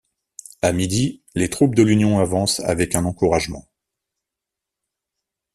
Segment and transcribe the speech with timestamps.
[0.63, 3.67] À midi, les troupes de l'Union avance avec un encouragement.